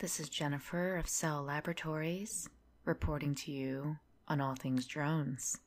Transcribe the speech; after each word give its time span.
This 0.00 0.20
is 0.20 0.28
Jennifer 0.28 0.96
of 0.96 1.08
Cell 1.08 1.42
Laboratories 1.42 2.48
reporting 2.84 3.34
to 3.34 3.50
you 3.50 3.96
on 4.28 4.40
all 4.40 4.54
things 4.54 4.86
drones. 4.86 5.58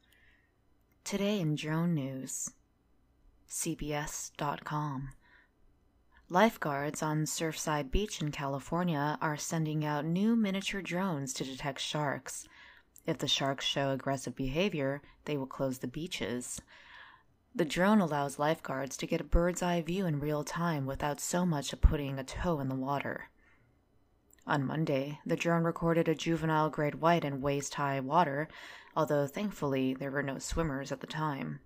Today 1.04 1.42
in 1.42 1.55
drone 1.55 1.94
news, 1.94 2.50
CBS.com. 3.50 5.09
Lifeguards 6.30 7.04
on 7.04 7.25
Surfside 7.25 7.91
Beach 7.91 8.21
in 8.21 8.32
California 8.32 9.18
are 9.21 9.36
sending 9.36 9.84
out 9.84 10.05
new 10.05 10.38
miniature 10.38 10.82
drones 10.82 11.34
to 11.34 11.43
detect 11.43 11.82
sharks. 11.82 12.48
If 13.05 13.18
the 13.18 13.27
sharks 13.27 13.66
show 13.66 13.91
aggressive 13.91 14.38
behavior, 14.38 15.02
they 15.25 15.36
will 15.36 15.45
close 15.45 15.79
the 15.79 15.88
beaches. 15.88 16.61
The 17.54 17.66
drone 17.66 18.00
allows 18.00 18.39
lifeguards 18.39 18.95
to 18.95 19.07
get 19.07 19.20
a 19.20 19.25
bird's 19.25 19.61
eye 19.61 19.82
view 19.82 20.05
in 20.05 20.21
real 20.21 20.45
time 20.45 20.86
without 20.86 21.20
so 21.20 21.46
much 21.46 21.74
as 21.74 21.79
putting 21.79 22.18
a 22.18 22.24
toe 22.24 22.61
in 22.61 22.70
the 22.70 22.75
water. 22.75 23.28
On 24.47 24.65
Monday, 24.65 25.19
the 25.25 25.36
drone 25.36 25.63
recorded 25.63 26.07
a 26.07 26.15
juvenile 26.15 26.69
great 26.69 26.95
white 26.95 27.23
in 27.23 27.41
waist 27.41 27.75
high 27.75 28.00
water, 28.00 28.47
although 28.95 29.27
thankfully 29.27 29.93
there 29.93 30.09
were 30.09 30.23
no 30.23 30.39
swimmers 30.39 30.91
at 30.91 31.00
the 31.00 31.07
time. 31.07 31.59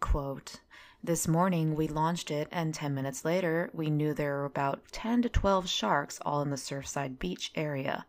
Quote, 0.00 0.60
this 1.04 1.28
morning 1.28 1.74
we 1.74 1.88
launched 1.88 2.30
it, 2.30 2.48
and 2.50 2.72
10 2.72 2.94
minutes 2.94 3.24
later 3.24 3.68
we 3.74 3.90
knew 3.90 4.14
there 4.14 4.36
were 4.36 4.44
about 4.44 4.80
10 4.92 5.22
to 5.22 5.28
12 5.28 5.68
sharks 5.68 6.20
all 6.24 6.40
in 6.42 6.50
the 6.50 6.56
Surfside 6.56 7.18
Beach 7.18 7.50
area. 7.54 8.06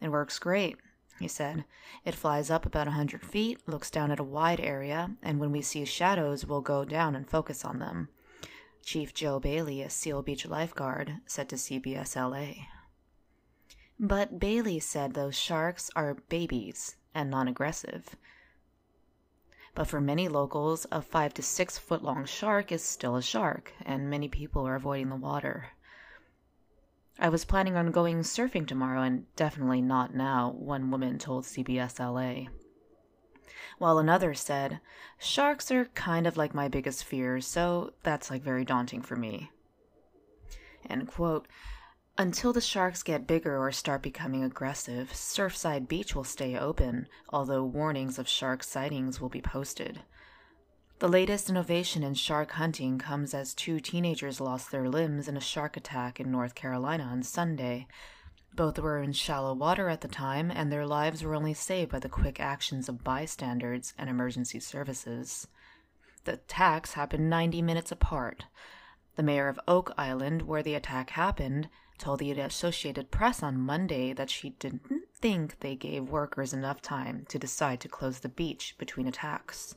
It 0.00 0.10
works 0.10 0.38
great, 0.38 0.76
he 1.18 1.28
said. 1.28 1.64
It 2.04 2.14
flies 2.14 2.50
up 2.50 2.66
about 2.66 2.86
a 2.86 2.90
100 2.90 3.24
feet, 3.24 3.66
looks 3.66 3.90
down 3.90 4.10
at 4.10 4.20
a 4.20 4.24
wide 4.24 4.60
area, 4.60 5.16
and 5.22 5.40
when 5.40 5.50
we 5.50 5.62
see 5.62 5.84
shadows, 5.86 6.44
we'll 6.44 6.60
go 6.60 6.84
down 6.84 7.16
and 7.16 7.28
focus 7.28 7.64
on 7.64 7.78
them. 7.78 8.10
Chief 8.84 9.12
Joe 9.12 9.40
Bailey, 9.40 9.82
a 9.82 9.90
Seal 9.90 10.22
Beach 10.22 10.46
lifeguard, 10.46 11.20
said 11.26 11.48
to 11.48 11.56
CBS 11.56 12.14
LA. 12.14 12.66
But 13.98 14.38
Bailey 14.38 14.78
said 14.78 15.14
those 15.14 15.38
sharks 15.38 15.90
are 15.96 16.14
babies 16.28 16.96
and 17.14 17.30
non 17.30 17.48
aggressive. 17.48 18.16
But 19.74 19.86
for 19.86 20.00
many 20.00 20.28
locals, 20.28 20.86
a 20.92 21.02
five 21.02 21.34
to 21.34 21.42
six 21.42 21.78
foot 21.78 22.02
long 22.02 22.24
shark 22.24 22.72
is 22.72 22.82
still 22.82 23.16
a 23.16 23.22
shark, 23.22 23.72
and 23.84 24.10
many 24.10 24.28
people 24.28 24.66
are 24.66 24.74
avoiding 24.74 25.10
the 25.10 25.16
water. 25.16 25.70
I 27.18 27.30
was 27.30 27.46
planning 27.46 27.76
on 27.76 27.90
going 27.92 28.20
surfing 28.20 28.66
tomorrow, 28.66 29.02
and 29.02 29.24
definitely 29.36 29.80
not 29.80 30.14
now, 30.14 30.50
one 30.50 30.90
woman 30.90 31.18
told 31.18 31.44
CBS 31.44 31.98
LA. 31.98 32.50
While 33.78 33.98
another 33.98 34.34
said, 34.34 34.80
Sharks 35.18 35.70
are 35.70 35.86
kind 35.86 36.26
of 36.26 36.36
like 36.36 36.54
my 36.54 36.68
biggest 36.68 37.04
fear, 37.04 37.40
so 37.40 37.92
that's 38.02 38.30
like 38.30 38.42
very 38.42 38.64
daunting 38.64 39.02
for 39.02 39.16
me. 39.16 39.50
End 40.88 41.08
quote. 41.08 41.48
Until 42.18 42.54
the 42.54 42.62
sharks 42.62 43.02
get 43.02 43.26
bigger 43.26 43.58
or 43.58 43.70
start 43.70 44.00
becoming 44.00 44.42
aggressive, 44.42 45.10
Surfside 45.12 45.86
Beach 45.86 46.14
will 46.14 46.24
stay 46.24 46.56
open, 46.56 47.08
although 47.28 47.62
warnings 47.62 48.18
of 48.18 48.26
shark 48.26 48.62
sightings 48.62 49.20
will 49.20 49.28
be 49.28 49.42
posted. 49.42 50.00
The 50.98 51.08
latest 51.08 51.50
innovation 51.50 52.02
in 52.02 52.14
shark 52.14 52.52
hunting 52.52 52.98
comes 52.98 53.34
as 53.34 53.52
two 53.52 53.80
teenagers 53.80 54.40
lost 54.40 54.70
their 54.70 54.88
limbs 54.88 55.28
in 55.28 55.36
a 55.36 55.40
shark 55.40 55.76
attack 55.76 56.18
in 56.18 56.32
North 56.32 56.54
Carolina 56.54 57.02
on 57.02 57.22
Sunday. 57.22 57.86
Both 58.54 58.78
were 58.78 59.02
in 59.02 59.12
shallow 59.12 59.52
water 59.52 59.90
at 59.90 60.00
the 60.00 60.08
time, 60.08 60.50
and 60.50 60.72
their 60.72 60.86
lives 60.86 61.22
were 61.22 61.34
only 61.34 61.52
saved 61.52 61.90
by 61.90 61.98
the 61.98 62.08
quick 62.08 62.40
actions 62.40 62.88
of 62.88 63.04
bystanders 63.04 63.92
and 63.98 64.08
emergency 64.08 64.58
services. 64.58 65.48
The 66.24 66.32
attacks 66.32 66.94
happened 66.94 67.28
90 67.28 67.60
minutes 67.60 67.92
apart. 67.92 68.46
The 69.16 69.22
mayor 69.22 69.48
of 69.48 69.60
Oak 69.68 69.92
Island, 69.98 70.42
where 70.42 70.62
the 70.62 70.74
attack 70.74 71.10
happened, 71.10 71.68
told 71.98 72.18
the 72.18 72.30
Associated 72.32 73.10
Press 73.10 73.42
on 73.42 73.58
Monday 73.58 74.12
that 74.12 74.30
she 74.30 74.50
didn't 74.50 74.82
think 75.14 75.60
they 75.60 75.74
gave 75.74 76.08
workers 76.08 76.52
enough 76.52 76.82
time 76.82 77.24
to 77.28 77.38
decide 77.38 77.80
to 77.80 77.88
close 77.88 78.20
the 78.20 78.28
beach 78.28 78.74
between 78.78 79.06
attacks. 79.06 79.74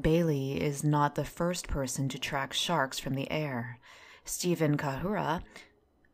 Bailey 0.00 0.60
is 0.60 0.82
not 0.82 1.14
the 1.14 1.24
first 1.24 1.68
person 1.68 2.08
to 2.08 2.18
track 2.18 2.52
sharks 2.52 2.98
from 2.98 3.14
the 3.14 3.30
air. 3.30 3.78
Stephen 4.24 4.76
Kajiura, 4.76 5.42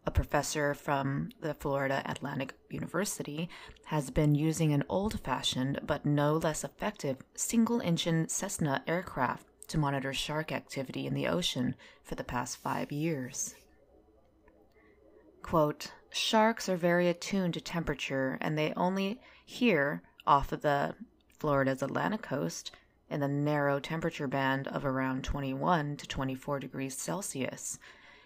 a 0.05 0.11
professor 0.11 0.75
from 0.75 1.31
the 1.41 1.55
Florida 1.55 2.03
Atlantic 2.07 2.55
University, 2.71 3.49
has 3.85 4.11
been 4.11 4.35
using 4.35 4.73
an 4.73 4.83
old 4.89 5.21
fashioned 5.21 5.81
but 5.87 6.07
no 6.07 6.39
less 6.39 6.65
effective 6.65 7.19
single 7.35 7.81
engine 7.83 8.29
Cessna 8.29 8.83
aircraft 8.87 9.47
to 9.69 9.79
monitor 9.79 10.13
shark 10.13 10.51
activity 10.51 11.07
in 11.07 11.15
the 11.15 11.29
ocean 11.29 11.75
for 12.03 12.15
the 12.15 12.25
past 12.25 12.57
five 12.57 12.91
years. 12.91 13.55
Quote, 15.49 15.93
Sharks 16.11 16.69
are 16.69 16.77
very 16.77 17.09
attuned 17.09 17.55
to 17.55 17.61
temperature 17.63 18.37
and 18.43 18.59
they 18.59 18.75
only 18.77 19.19
hear 19.47 20.03
off 20.27 20.53
of 20.53 20.61
the 20.61 20.95
Florida's 21.39 21.83
Atlantic 21.83 22.21
coast 22.21 22.71
in 23.09 23.21
the 23.21 23.29
narrow 23.29 23.81
temperature 23.81 24.27
band 24.27 24.69
of 24.69 24.85
around 24.85 25.25
21 25.25 25.97
to 25.97 26.07
24 26.07 26.61
degrees 26.61 26.99
Celsius, 26.99 27.79